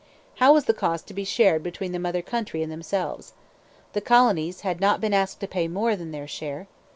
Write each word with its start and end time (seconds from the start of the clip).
How 0.37 0.51
was 0.51 0.65
the 0.65 0.73
cost 0.73 1.05
to 1.09 1.13
be 1.13 1.23
shared 1.23 1.61
between 1.61 1.91
the 1.91 1.99
mother 1.99 2.23
country 2.23 2.63
and 2.63 2.71
themselves? 2.71 3.33
The 3.93 4.01
colonies 4.01 4.61
had 4.61 4.81
not 4.81 4.99
been 4.99 5.13
asked 5.13 5.39
to 5.41 5.47
pay 5.47 5.67
more 5.67 5.95
than 5.95 6.09
their 6.09 6.27
share. 6.27 6.65